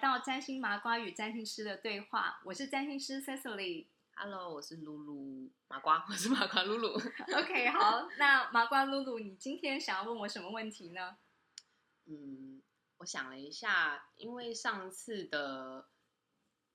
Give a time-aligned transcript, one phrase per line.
[0.00, 3.88] 到占星麻瓜与占星师的对话，我是占星师 Cecily。
[4.14, 6.94] Hello，我是露露麻瓜，我是麻瓜露露。
[7.36, 11.18] OK，好，那麻瓜露露，你今天想要问我什么问题呢？
[12.06, 12.62] 嗯，
[12.96, 15.86] 我想了一下，因为上次的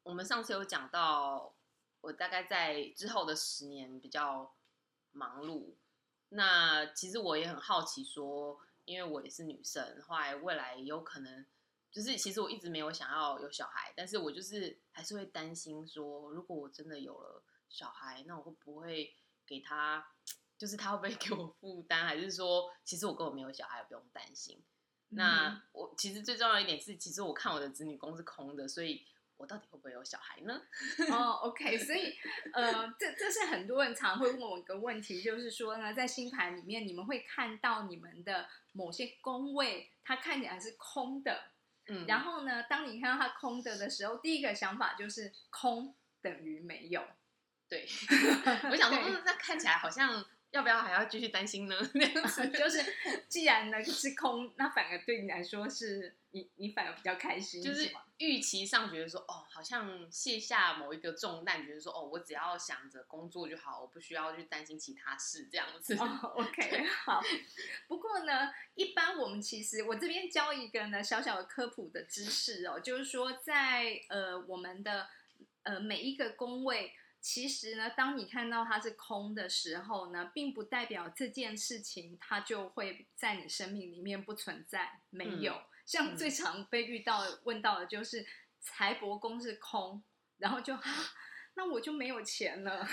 [0.04, 1.55] 我们上次有讲到，
[2.02, 4.54] 我大概在之后的十年比较
[5.12, 5.73] 忙碌。
[6.30, 11.43] 那其实我也很好奇说，因为我也是女生，后来未来有可能。
[11.96, 19.16] 就是其实我一直没有想要有小孩，但是我就是还是会担心说，如果我真的有了小孩，那我会不会
[19.48, 20.06] 给他，
[20.58, 24.62] 就是他会不会给我负担，还是说其实我根本没有小孩，不用担心。
[25.08, 29.06] 那我其实最重要一点是，其实我看我的子女宫是空的，所以
[29.38, 30.62] 我到底会不会有小孩呢？
[31.10, 32.14] 哦，OK，所以
[32.52, 41.55] 呃，这这是很多人常会问我一个问题，就是说呢，在星盘里面，你们会看到你们的某些宫位，它看起来是空的。
[41.88, 47.03] 嗯，然后呢，当你看到它空的的时候，第一个想法就是空等于没有。
[47.67, 47.88] 对，
[48.72, 50.23] 我想说，嗯，那看起来好像
[50.56, 51.75] 要不要还要继续担心呢？
[51.94, 52.81] 那样子 就是，
[53.28, 65.94] 既然呢是空，那反而对你来说是你你反而比较开心，就是预期上觉得说，哦，好像卸下某一个重担，觉得说，哦，我只要想着工作就好，我不需要去担心其他事，这样子。
[65.97, 67.22] 哦，OK， 好。
[67.90, 75.09] 不过呢，一般我们其实我这边教一个呢小小的科普的知识哦，就是说在呃我们的
[75.64, 76.94] 呃每一个工位。
[77.28, 85.02] 其实呢，当你看到它是空的时候呢，并不代表这件事情它就会在你生命里面不存在。
[85.09, 88.23] 没有，嗯、像最常被遇到的、问到的就是
[88.62, 90.03] 财帛宫是空，
[90.38, 90.84] 然后就啊，
[91.56, 92.88] 那我就没有钱了，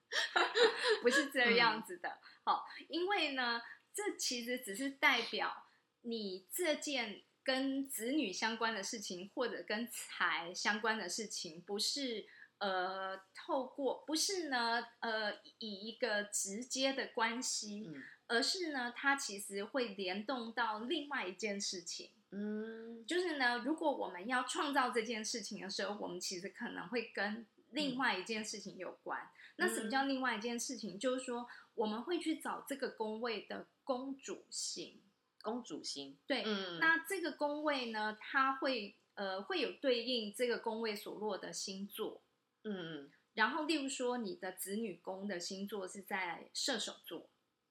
[1.00, 2.18] 不是这样子的。
[2.44, 3.62] 好、嗯，因为呢，
[3.94, 5.68] 这其实只是代表
[6.02, 12.26] 你这件跟子女相关的事情，或者跟财相关的事情，不是。
[12.58, 22.10] 呃，透过不是呢，呃，以一个直接的关系，嗯、而是呢，它其实会联动到另外一件事情。
[22.30, 29.20] 嗯，就是呢，如果我们要创造这件事情的时候，我们其实可能会跟另外一件事情有关。
[29.20, 30.98] 嗯、那什么叫另外一件事情？
[30.98, 35.00] 就是说，我们会去找这个宫位的公主星。
[35.42, 42.22] 公主星，对，嗯，那这个宫位呢，它会呃会有对应这个宫位所落的星座。
[42.64, 47.28] 嗯嗯，然后例如说你的子女宫的星座是在射手座，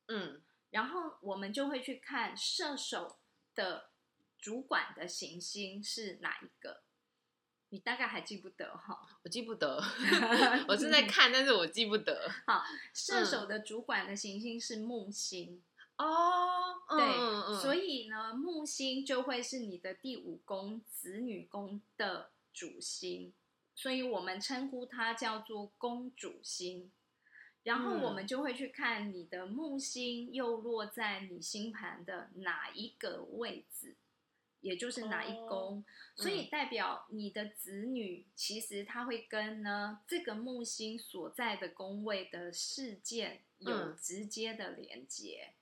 [0.07, 3.17] 嗯，然后我们就会去看射手
[3.55, 3.89] 的
[4.37, 6.83] 主管的行星是哪一个，
[7.69, 9.07] 你大概还记不得哈？
[9.23, 9.81] 我记不得，
[10.69, 12.31] 我正在看，但是我记不得。
[12.45, 15.63] 好，射手的主管的行星是木星
[15.97, 23.33] 哦，对，所以呢，木星就会是你的第五宫子女宫的主星。
[23.75, 26.91] 所以我们称呼它叫做公主星，
[27.63, 33.95] 然后我们就会去看你的木星又落在你星盘的哪一个位置，
[34.61, 35.83] 也就是哪一宫，哦、
[36.15, 45.53] 所以代表你的子女其实他会跟呢这个木星所在的宫位的事件有直接的连接，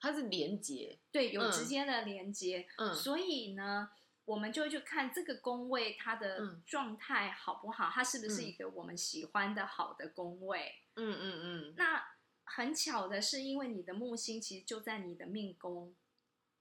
[0.00, 3.90] 它是连接，对，有直接的连接，嗯，所以呢。
[4.30, 10.72] 我们就会去看这个宫位它的状态好不好，嗯、它是不是一个我们喜欢的好的宫位？
[10.94, 11.74] 嗯嗯嗯。
[11.76, 12.00] 那
[12.44, 15.92] 很巧的是，因为你的木星其实就在你的命宫，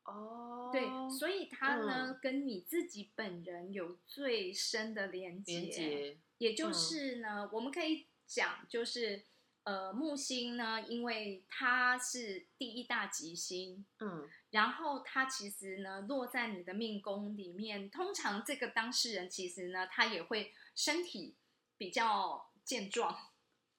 [0.06, 0.82] 哦，对，
[1.16, 6.18] 所以它呢、嗯、跟你自己本人有最深的连接。
[6.40, 9.26] 也就是呢，嗯、我们可以讲，就是
[9.70, 14.28] 呃，木星呢，因为它是第一大吉星，嗯。
[14.50, 21.36] 然后它其实呢落在你的命宫里面，通常这个当事人其实呢他也会身体
[21.78, 23.16] 比较健壮。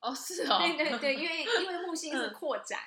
[0.00, 2.78] 哦，是哦，对对对，因为因为木星是扩展，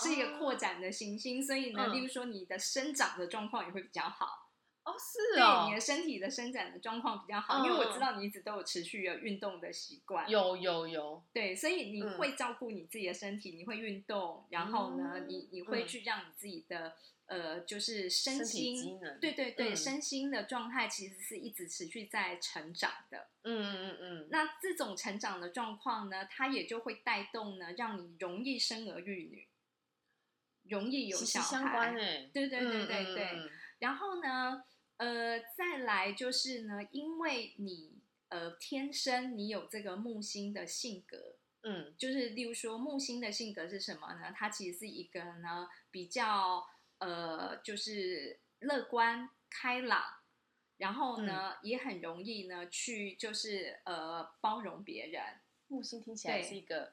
[0.00, 4.49] 嗯、是一个扩展的行星，所以呢，嗯、例如说你的生长的状况也会比较好。
[4.84, 10.28] 哦，是哦，对你的身体的伸展的状况比较好，嗯、因为我知道你一直都有持续有运动的习惯。
[10.28, 16.96] 有有有，对，所以你会照顾你自己的身体，你会运动，然后呢，你你会去让你自己的。
[17.30, 23.28] 呃，就是身心，对对对，嗯、身心的状态其实是一直持续在成长的。
[23.44, 24.28] 嗯嗯嗯嗯。
[24.32, 29.46] 那这种成长的状况呢，它也就会带动呢，让你容易生儿育女，
[30.68, 31.48] 容易有小孩。
[31.48, 32.28] 相关哎。
[32.34, 33.24] 对对对对对。
[33.26, 33.50] 嗯嗯嗯、
[33.80, 34.62] 然后呢，
[34.96, 37.98] 呃，再来就是呢，因为你
[38.28, 41.36] 呃天生你有这个木星的性格。
[41.62, 44.32] 嗯，就是例如说木星的性格是什么呢？
[44.34, 46.64] 它其实是一个呢比较。
[47.00, 50.02] 呃，就是乐观、开朗，
[50.76, 55.40] 然后呢，也很容易呢去就是呃包容别人。
[55.68, 56.92] 木星听起来是一个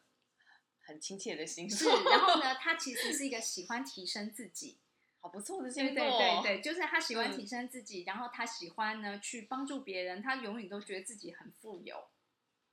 [0.80, 4.80] 很亲切的星是，，然后呢， 他其实是一个喜欢提升自己，
[5.28, 12.08] 好不错的对星座，对对对，就是他喜欢嗯提升自己，然后他喜欢呢去帮助别人，他永远都觉得自己很富有，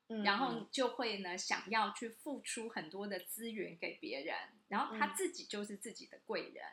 [0.07, 4.37] 嗯然后嗯就会呢想要去付出很多的资源给别人，
[4.69, 6.65] 然后他嗯自己就是自己的贵人。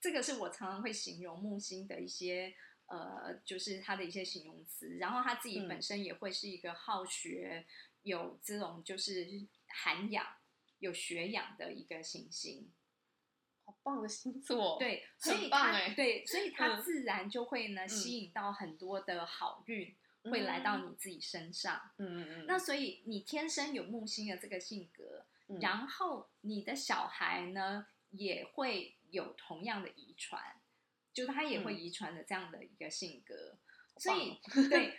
[0.00, 2.52] 这个是我常常会形容木星的一些
[2.86, 4.96] 呃，就是他的一些形容词。
[4.98, 7.64] 然后他自己嗯本身也会是一个好学、
[8.02, 9.24] 有这种就是
[9.68, 10.26] 涵养、
[10.80, 12.72] 有学养的一个行星。
[13.66, 15.50] 好棒的星座，，对，所以
[15.96, 16.82] 对，所以他嗯。
[16.82, 17.88] 自然就会呢嗯。
[17.88, 21.90] 吸引到很多的好运会来到你自己身上。
[21.98, 25.58] 嗯嗯嗯，那所以你天生有木星的这个性格，嗯。
[25.60, 30.40] 然后你的小孩呢也会有同样的遗传，
[31.12, 31.80] 就他也会嗯。
[31.80, 33.58] 遗传的这样的一个性格。
[33.98, 34.38] 所以
[34.68, 34.96] 对，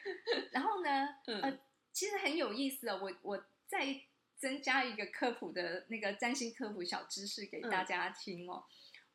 [0.51, 1.41] 然后呢， 嗯。
[1.41, 1.59] 呃，
[1.93, 2.99] 其实很有意思哦。
[3.01, 4.01] 我我再
[4.37, 8.63] 增加一个科普的那个占星科普小知识给大嗯家听哦。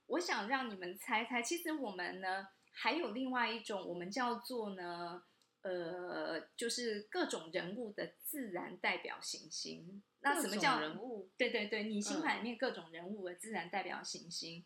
[0.06, 5.22] 我想让你们猜猜，其实我们呢还有另外一种，我们叫做呢，
[5.62, 10.02] 呃，就是各种人物的自然代表行星。
[10.20, 11.30] 那什么叫人物？
[11.36, 14.64] 对对对，你星盘里面各种人物的自然代表行星。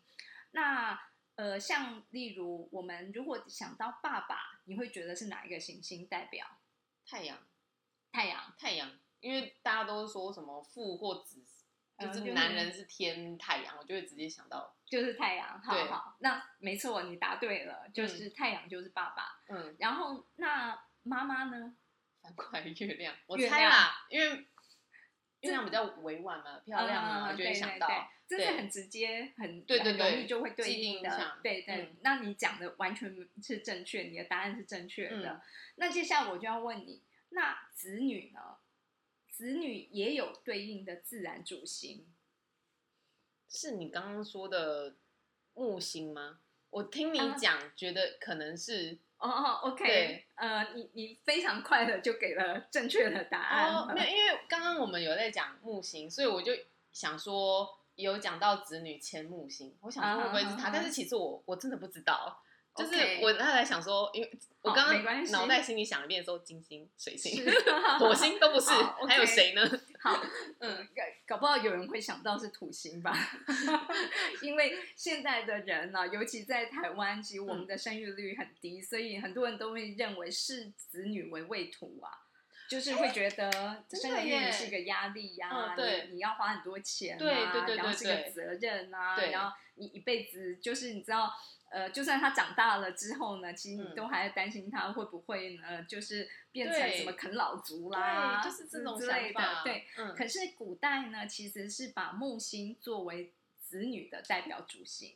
[0.51, 0.99] 那
[1.35, 6.45] 呃，像例如我们如果想到爸爸，你会觉得是哪一个行星代表？
[7.05, 7.37] 太阳，
[8.11, 8.53] 太阳。
[8.57, 11.43] 太阳，因为大家都说什么父或子，
[11.99, 19.41] 就是是男人是天太阳，我就会直接想到，就是太阳，好对好，那没错，你答对了，就是太阳就是爸爸。
[19.49, 21.75] 嗯，然后那妈妈呢？
[22.21, 24.47] 反过来月亮，我猜啦，因为
[25.41, 27.87] 月亮比较委婉嘛，漂亮啊，嗯我就会想到，
[28.27, 31.37] 对对对，这是很直接，很对对对很容易就会对应的。
[31.41, 35.29] 对对，嗯那你讲的完全是正确，你的答案是正确的。
[35.33, 35.41] 嗯
[35.79, 38.57] 那接下来我就要问你，那子女呢？
[39.37, 42.07] 子女也有对应的自然主星，
[43.47, 44.95] 是你刚刚说的
[45.53, 46.39] 木星吗？
[46.71, 47.35] 我听你啊。
[47.37, 50.25] 讲，觉得可能是哦哦，OK，对。
[50.33, 56.51] 呃，你你非常快的就给了正确的答案哦，没有，因为刚刚我们有在讲木星，所以我就
[56.91, 60.71] 想说有讲到子女牵木星，我想说会不会是他，啊。
[60.73, 62.41] 但是其实我我真的不知道，
[62.77, 64.31] 就是我刚才想说，因为
[64.61, 67.43] 我好刚刚脑袋心里想一遍的时候，金星、水星、
[67.99, 68.69] 火星都不是
[69.07, 69.61] 还有谁呢？
[69.99, 70.13] 好，
[70.59, 70.87] 嗯嗯，
[71.25, 73.13] 搞搞不好有人会想到是土星吧，
[74.43, 82.26] 因为现在的人呢、尤其在台湾，其实我们嗯的生育率很低，所以很多人都会认为视子女为未土啊。
[82.69, 83.49] 就是会觉得
[83.91, 89.31] 生儿育耶女是个压力呀、嗯你你要花很多钱啊，对对对然后是个责任啊，对。
[89.31, 91.31] 然后你一辈子就是你知道，
[91.69, 93.95] 呃，就算他长大了之后呢，其实你嗯。
[93.95, 99.87] 都还在担心他会不会呢，就是变成什么啃老族啦，就是这种之之类，的，对。
[99.97, 105.15] 嗯，可是古代呢，其实是把木星作为子女的代表主星，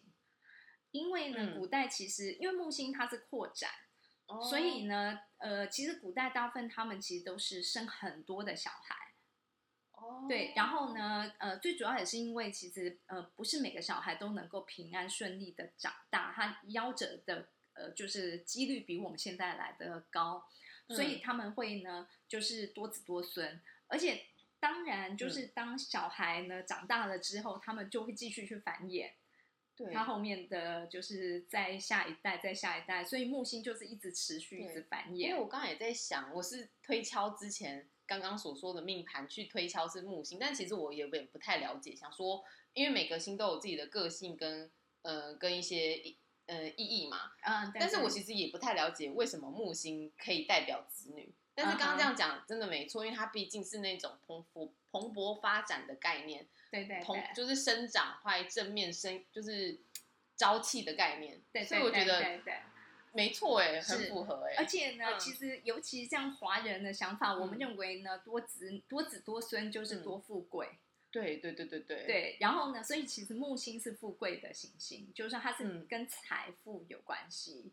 [0.91, 1.59] 因为呢，嗯。
[1.59, 3.69] 古代其实因为木星它是扩展，
[4.27, 4.41] 哦。
[4.41, 8.95] 所以呢，呃，其实古代大部分他们其实都是生很多的小孩，
[9.93, 10.53] 哦，对。
[10.55, 20.45] 然后呢，呃，最主要也是因为其实呃，不是每个小孩都能够平安顺利的长大，他夭折的呃，就是几率比我们现在来的高，
[20.89, 21.21] 所以嗯。
[21.23, 24.25] 他们会呢，就是多子多孙，而且
[24.59, 25.17] 当然嗯。
[25.17, 29.13] 就是当小孩呢、长大了之后，他们就会继续去繁衍，
[29.83, 35.39] 对，他后面的就是在下一代，在下一代，所以木星就是一直持续一直繁衍因为。
[35.39, 44.69] 我刚刚也在想，我是推敲之前刚刚所说的命盘去推敲是木星，但其实我有点不太了解，想说，因为每个星都有自己的个性跟
[45.01, 51.33] 呃跟一些意呃意义嘛，嗯，但是我其实也不太了解为什么木星可以代表子女。
[51.53, 59.79] 但是刚刚这样讲真的没错，因为它毕竟是那种蓬勃蓬勃发展的概念，对对蓬就是生长坏正面生就是
[60.37, 62.53] 朝气的概念，对，所以我觉得对对。
[63.13, 65.19] 没错哎，很符合哎，而且呢，嗯。
[65.19, 67.59] 其实尤其像华人的想法，我们嗯。
[67.59, 70.03] 认为呢，多子多子多孙就是嗯。
[70.03, 70.69] 多富贵。
[71.11, 72.05] 对对对对对。
[72.05, 75.85] 对，然后呢，所以其实木星是富贵的行星，就是说它是嗯。
[75.89, 77.63] 跟财富有关系。
[77.65, 77.71] 嗯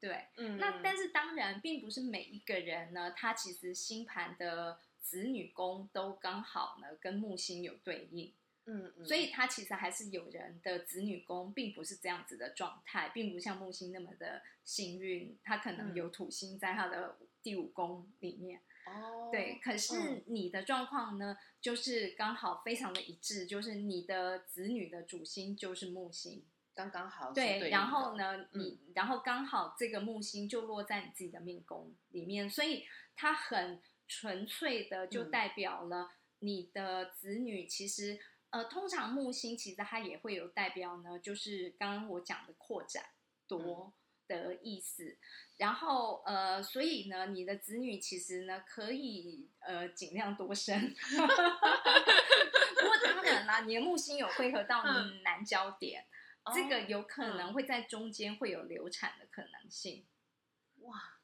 [0.00, 8.32] 对，嗯，那但是当然，并不是每一个人呢，他其实星盘的子女宫都刚好呢跟木星有对应，
[8.64, 18.60] 嗯嗯，所以他其实还是有人的子女宫并不是这样子的状态，并不像木星那么的幸运，他可能嗯有土星在他的第五宫里面。
[18.84, 26.42] 哦，对，可是嗯你的状况呢，就是刚好非常的一致，就是你的子女的主星就是木星。
[26.74, 28.36] 刚刚好是对，然后的？
[28.36, 36.10] 呢，你然后刚好这个木星就落在你自己的命宫里面，所以它很纯粹的就嗯代表了
[36.40, 38.20] 你的子女其实。
[38.52, 43.02] 呃，通常木星其实它也会有代表呢，就是刚刚我讲的扩展
[43.48, 43.94] 多
[44.28, 45.16] 的意思。
[45.56, 50.78] 然后呃，所以呢，你的子女其实呢可以呃尽量多生。
[51.08, 51.16] 不
[52.86, 56.04] 过当然啦，你的木星有汇合到你南焦点，
[56.54, 60.06] 这个哦有可能会在中间会有流产的可能性。
[60.80, 61.18] 哇，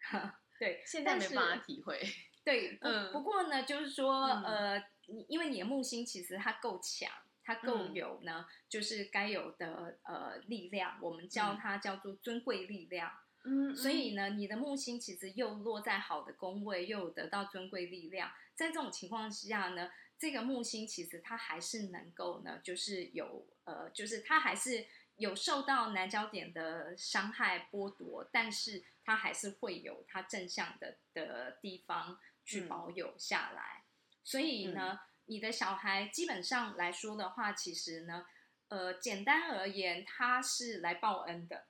[0.58, 2.00] 对，现在没办法体会。
[2.44, 7.10] 对， 不、嗯不过呢，就是说，嗯呃，你因为你的木星其实它够强，
[7.42, 13.10] 它够嗯有呢，就是该有的呃力量，我们叫嗯它叫做尊贵力量。
[13.46, 33.84] 嗯所以呢，你的木星其实又落在好的宫位，又有得到尊贵力量，在这种情况下呢，这个木星其实它还是能够呢，就是有呃，就是它还是有受到南焦点的伤害剥夺，但是它还是会有它正向的的地方去嗯保有下来。
[34.22, 38.26] 所以呢，你的小孩基本上来说的话，其实呢，
[38.68, 41.66] 呃，简单而言，他是来报恩的。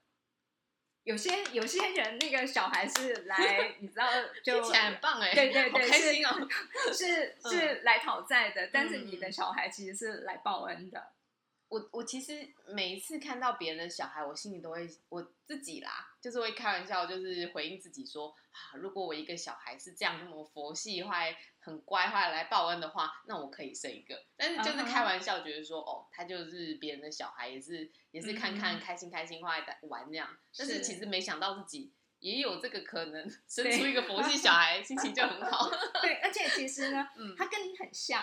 [1.04, 4.06] 有些有些人那个小孩是来， 你知道
[4.42, 6.49] 就听起来很棒哎，对对对好开心哦。
[6.92, 11.12] 是 嗯是来讨债的，但是你的嗯小孩其实是来报恩的。
[11.68, 24.23] 我我其实每一次看到别人的小孩，我心里都会我自己啦，就是会开玩笑，就是回应自己说啊，如果我一个小孩是这样那么佛系，坏很乖，坏来报恩的话，那我可以生一个。
[24.37, 30.28] 但是就是开玩笑，觉得说哦，他就是别人的小孩，也是也是看看嗯开心开心，坏来玩这样。
[30.56, 35.71] 但是是其实没想到自己也有这个可能，生出一个佛系 小孩，心情就很好。
[36.02, 38.23] 对，而且其实呢， 嗯他跟你很像，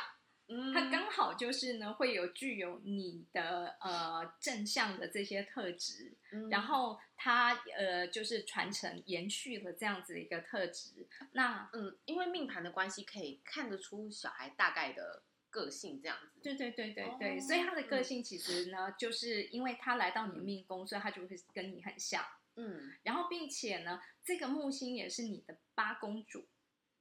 [0.54, 11.08] 嗯他刚好就是呢会有具有你的呃正向的这些特质，嗯然后他呃就是传承延续了这样子的一个特质。
[11.32, 16.42] 那嗯，因为命盘的关系，可以看得出小孩大概的个性这样子。
[16.44, 22.26] 对对对对对，哦所以他的个嗯性其实呢，就是因为他来到你的命宫，所以他就会跟你很像。
[22.58, 26.46] 嗯然后，并且呢，这个木星也是你的八宫主。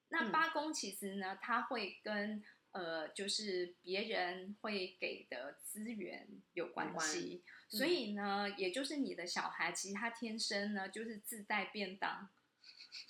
[0.08, 7.42] 那嗯八宫其实呢，他会跟呃，就是别人会给的资源有关关系。
[7.46, 12.28] 嗯所以呢，也就是你的小孩，其实他天生呢就是自带便当，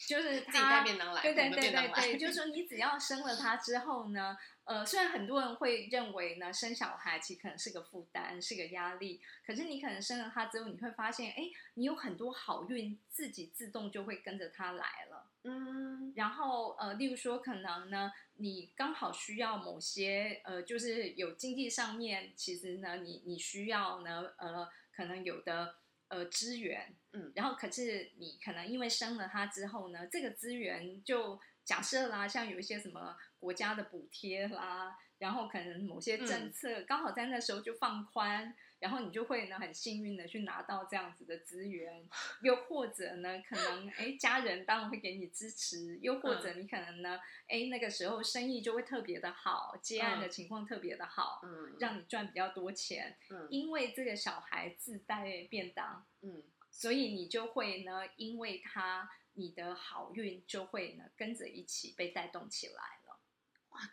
[0.06, 15.09] 就是自己他带便当来，对对对对对，就是说你只要生了他之后呢，呃，虽然很多人会认为呢，生小孩其实可能是个负担，是个压力，可是你可能生了他之后，你会发现，哎，你有很多好运，自己自动就会跟着他来了。
[15.44, 16.12] 嗯。
[16.16, 25.76] 然后呃，例如说可能呢，你刚好需要某些呃，就是有经济上面，其实呢，你你需要呢，呃，可能有的
[26.08, 27.32] 呃资源，嗯。
[27.36, 38.54] 然后可是你可能因为生了他之后呢，这个资源就假设啦，像有一些什么国家的补贴啦，然后可能某些政策刚好在那时候就放宽。
[38.80, 42.08] 然后你就会呢很幸运的去拿到这样子的资源，
[42.42, 53.46] 又或者呢可能哎家人当然会给你支持，又或者你可能呢哎那个时候生意就会特别的好，接案的情况特别的好，嗯让你赚比较多钱，嗯。
[53.50, 56.42] 因为这个小孩自带便当，嗯。
[56.72, 62.99] 所以你就会呢因为他你的好运就会呢跟着一起被带动起来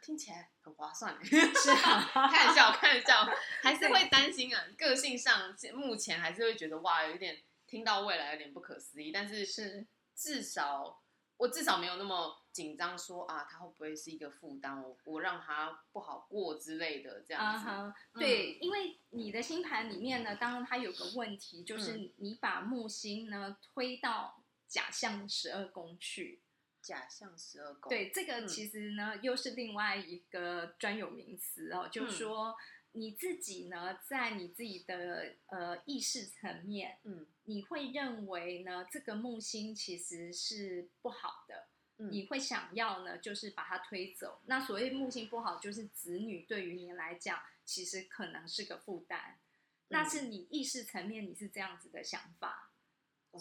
[0.01, 1.17] 听起来很划算。
[1.23, 3.29] 是啊， 开玩笑，开玩笑，
[3.61, 4.63] 还是会担心啊。
[4.77, 9.11] 个性上，目前还是会觉得哇，有点听到未来有点不可思议。
[9.11, 11.01] 但是是至少
[11.37, 14.81] 我至少没有那么紧张，说啊，他会不会是一个负担？
[14.81, 17.93] 我我让他不好过之类的这样子。
[18.19, 26.41] 对，因为你的星盘里面呢，当然它有个问题，就是你把木星呢推到假象十二宫去。
[26.87, 32.57] 假象十二宫，对，这个嗯其实呢，又是另外一个专有名词哦，就是嗯说
[32.93, 41.67] 你自己呢，在你自己的呃意识层面，嗯你会认为呢，这个木星其实是不好的。
[41.99, 44.39] 嗯你会想要呢，就是把它推走。
[44.45, 49.39] 那所谓木星不好，就是子女对于你来讲，其实可能是个负担。
[49.87, 52.71] 那嗯是你意识层面你是这样子的想法，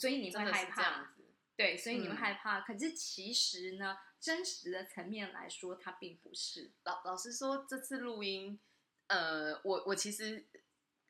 [0.01, 1.26] 所以你会害怕样子。
[1.57, 2.61] 对，所以你会嗯害怕。
[2.61, 6.71] 可是其实呢，真实的层面来说，它并不是。
[6.85, 8.59] 老老实说，这次录音，
[9.07, 10.45] 呃，我我其实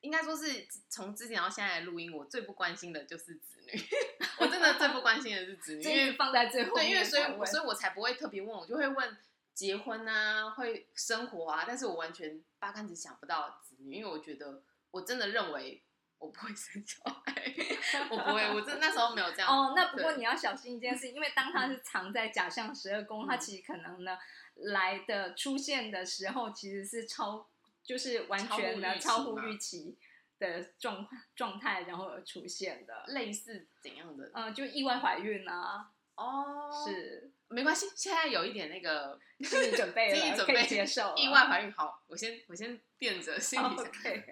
[0.01, 3.73] 应该说是从之前到现在的录音，我最不关心的就是子女，
[4.39, 9.17] 我真的最不关心的是子女， 因为放在最后对，因为所以所以我才不会特别问，我就会问
[9.53, 15.81] 结婚啊，会生活啊，但是我完全八竿子想不到子女，因为我觉得我真的认为
[16.19, 17.53] 我不会生小孩，
[18.09, 19.47] 我不会，我这那时候没有这样。
[19.47, 24.17] 哦，那不过你要小心一件事，因为当它是藏在假象十二宫，它嗯其实可能呢
[24.55, 27.47] 来的出现的时候其实是超，
[27.83, 29.97] 就是完全的超乎预预期
[30.39, 33.03] 的状状态，然后而出现的。
[33.07, 34.31] 类似怎样的？
[34.33, 41.71] 嗯、就意外怀孕啊，哦，是没关系，现在有一点那个 心理准备了，可以心理准备接受意外怀孕。
[41.71, 44.09] 好，我先我先垫着心理准备。
[44.11, 44.23] OK，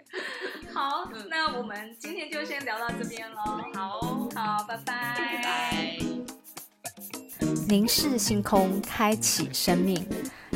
[0.73, 3.41] 好，嗯那我们今天就先聊到这边喽。
[3.73, 3.99] 好，
[4.35, 5.97] 好，拜拜，拜拜。
[7.67, 10.05] 凝视星空，开启生命。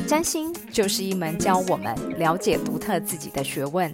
[0.06, 3.90] 占星就是一门教我们了解独特自己的学问。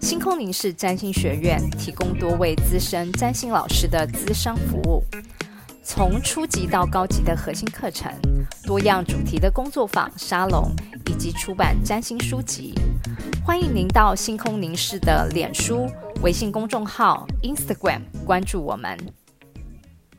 [0.00, 5.02] 星空凝视占星学院提供多位资深占星老师的资商服务，
[5.84, 8.08] 从初级到高级的核心课程，
[8.64, 10.70] 多样主题的工作坊、沙龙，
[11.06, 12.72] 以及出版占星书籍。
[13.44, 15.90] 欢迎您到星空凝视的脸书、
[16.22, 18.96] 微信公众号、Instagram 关注我们。